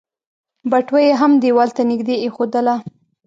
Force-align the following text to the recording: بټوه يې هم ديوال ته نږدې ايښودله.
بټوه 0.71 0.99
يې 1.05 1.13
هم 1.21 1.31
ديوال 1.43 1.69
ته 1.77 1.81
نږدې 1.91 2.15
ايښودله. 2.19 2.75